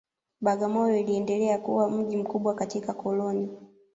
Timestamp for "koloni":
2.93-3.49